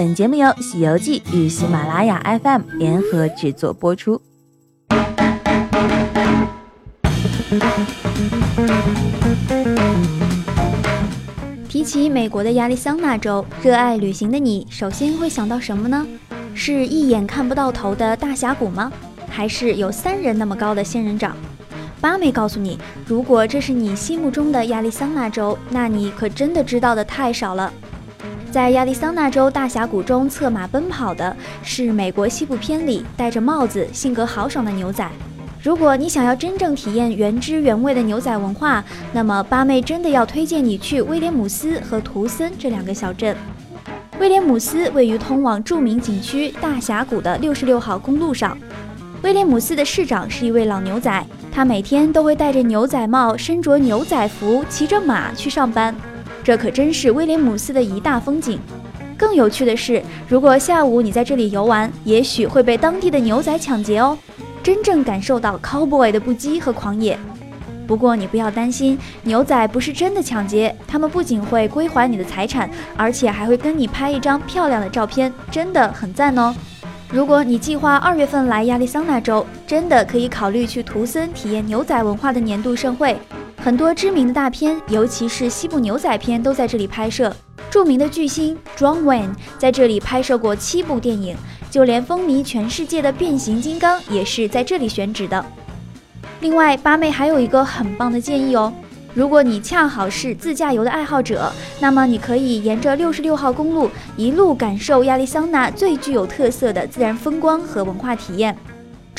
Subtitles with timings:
[0.00, 4.18] 本节目由《西游记》与喜马拉雅 FM 联合制作播出。
[11.68, 16.06] 提起美国的亚利桑那州，热爱旅行的你首先会想到什么呢？
[16.54, 18.90] 是一眼看不到头的大峡谷吗？
[19.28, 21.36] 还是有三人那么高的仙人掌？
[22.00, 27.70] 八妹告诉你，如果这是你心目中的亚利桑那州，那你可真的知道的太少了。
[28.50, 35.08] 在亚利桑那州大峡谷中策马奔跑的是美国西部片里戴着帽子、性格豪爽的牛仔。
[35.62, 38.82] 如果你想要真正体验原汁原味的牛仔文化，
[39.12, 43.36] 那么八妹真的要推荐你去威廉姆斯和图森这两个小镇。
[44.18, 48.58] 威廉姆斯位于通往著名景区大峡谷的六十六号公路上。
[49.22, 55.94] 威廉姆斯的市长是一位老牛仔，他每天都会戴着牛仔帽，身着牛仔服，骑着马去上班。
[56.50, 58.58] 这可真是威廉姆斯的一大风景。
[59.16, 64.18] 更有趣的是，如果下午你在这里游玩，也许会被当地的牛仔抢劫哦。
[64.60, 67.16] 真正感受到 cowboy 的不羁和狂野。
[67.86, 76.52] 不过你不要担心，牛仔不是真的抢劫，他们不仅会归还你的财产，而且还会跟你拍一张漂亮的照片，真的很赞哦。
[77.12, 83.16] 如果你计划二月份来亚利桑那州，真的可以考虑去图森体验牛仔文化的年度盛会。
[83.62, 87.34] 很多知名的大片，尤其是西部牛仔片，都在这里拍摄。
[87.70, 91.36] 著名的巨星 John Wayne 在这里拍摄过七部电影。
[91.70, 95.44] 就连风靡全世界的变形金刚也是在这里选址的。
[96.40, 98.72] 另外，八妹还有一个很棒的建议哦，
[99.14, 108.56] 如果你恰好是自驾游的爱好者，那么你可以沿着六十六号公路一路感受亚利桑那最具有特色的自然风光和文化体验。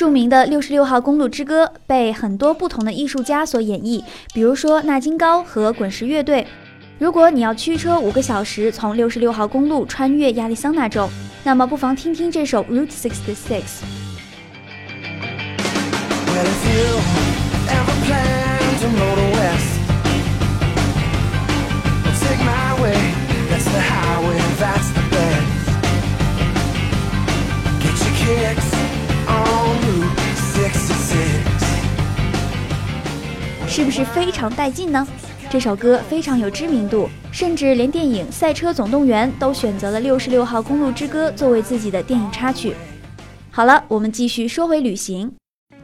[0.02, 6.48] 著名的六十六号公路之歌被很多不同的艺术家所演绎，比如说纳金高和滚石乐队。
[6.98, 11.08] 如果你要驱车五个小时从六十六号公路穿越亚利桑那州。
[11.44, 13.62] 那么不妨听听这首 Route 66。
[33.72, 35.08] 是不是非常带劲呢？
[35.50, 42.76] 这首歌非常有知名度，甚至连电影《赛车总动员》都选择了《六十六号公路之歌》作为自己的电影插曲。
[43.50, 45.32] 好了，我们继续说回旅行。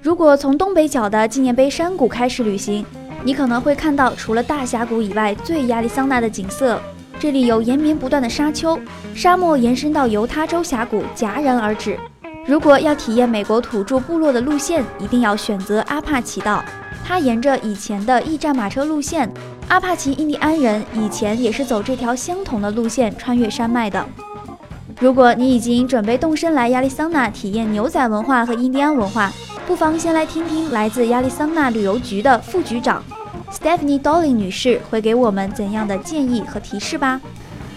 [0.02, 2.86] 如果从东北角的纪念碑山谷开始旅行，
[3.24, 6.81] 你可能会看到除了大峡谷以外最亚利桑那的景色。
[7.18, 8.78] 这里有延绵不断的沙丘，
[9.16, 11.97] 沙漠延伸到犹他州峡谷戛然而止。
[12.46, 16.64] 如果要体验美国土著部落的路线，一定要选择阿帕奇道，
[17.07, 19.31] 它沿着以前的驿站马车路线。
[19.69, 24.06] 阿帕奇印第安人以前也是走这条相同的路线穿越山脉的。
[25.00, 29.31] 如果你已经准备动身来亚利桑那体验牛仔文化和印第安文化，
[29.66, 33.01] 不妨先来听听来自亚利桑那旅游局的副局长
[33.51, 37.22] Stephanie Dolling 女士会给我们怎样的建议和提示吧。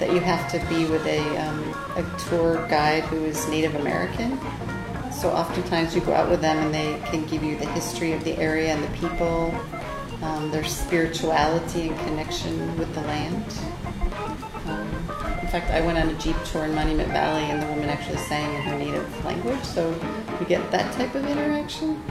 [0.01, 1.21] That you have to be with a
[1.97, 4.31] a tour guide who is Native American.
[5.21, 8.25] So oftentimes you go out with them and they can give you the history of
[8.25, 9.53] the area and the people.
[10.23, 13.45] um, their spirituality and connection with the land.
[14.67, 14.89] Um,
[15.41, 18.19] in fact, I went on a Jeep tour in Monument Valley, and the woman actually
[18.19, 19.91] sang in her native language, so
[20.39, 22.03] you get that type of interaction.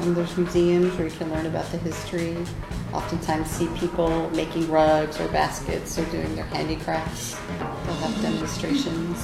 [0.00, 2.36] And there's museums where you can learn about the history.
[2.92, 7.36] Oftentimes, see people making rugs or baskets or doing their handicrafts.
[7.86, 9.16] They'll have demonstrations.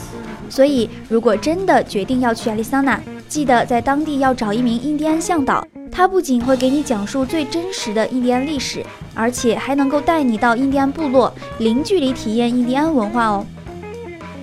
[0.49, 5.66] 所以，如果真的决定要去亚利桑那，记得在当地要找一名印第安向导。
[5.91, 8.84] 他不仅会给你讲述最真实的印第安历史，
[9.15, 13.44] 而且还能够带你到印第安部落，零距离体验印第安文化哦。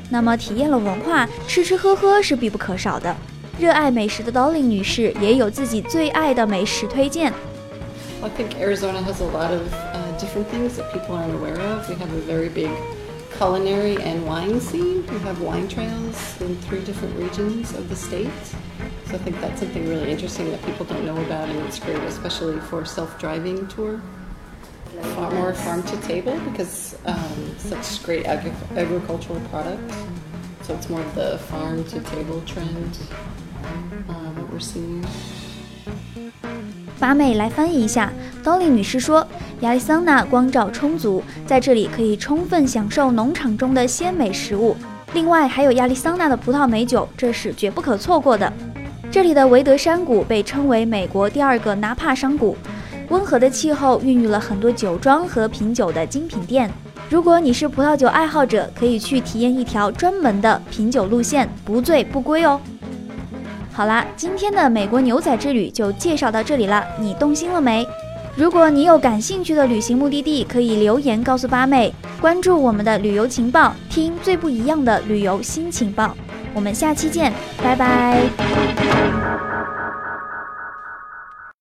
[0.09, 3.15] 那么，体验了文化，吃吃喝喝是必不可少的。
[3.57, 7.31] 热爱美食的 Dolly 女士也有自己最爱的美食推荐。
[8.23, 9.69] I think Arizona has a lot of
[10.17, 11.89] different things that people aren't aware of.
[11.89, 12.71] We have a very big
[13.35, 15.05] culinary and wine scene.
[15.07, 18.31] We have wine trails in three different regions of the state.
[19.07, 21.97] So I think that's something really interesting that people don't know about, and it's great,
[21.97, 24.01] especially for self-driving tour.
[25.15, 29.93] Far more farm to table because um, such great agri- agricultural product.
[30.61, 32.99] So it's more of the farm to table trend
[34.07, 35.05] um, that we're seeing.
[37.03, 38.09] 八妹来翻译一下
[38.45, 39.27] ，Dolly 女士说
[39.59, 44.73] ：“亚利桑那光照充足，在这里可以充分享受农场中的鲜美食物。
[45.13, 48.53] 另外还有亚利桑那的葡萄美酒，这是绝不可错过的。”
[49.11, 52.55] 这里的维德山谷被称为美国第二个纳帕山谷，
[53.09, 56.71] 温和的气候孕育了很多酒庄和品酒的精品店。
[57.09, 62.61] 如果你是葡萄酒爱好者，可以去体验一条专门的品酒路线，不醉不归哦。
[63.73, 67.85] 好啦，今天的美国牛仔之旅就介绍到这里了，你动心了没？
[68.35, 76.15] 如果你有感兴趣的旅行目的地，可以留言告诉八妹，关注我们的旅游情报，听最不一样的旅游新情报。
[76.53, 77.33] 我们下期见，
[77.63, 79.22] 拜拜。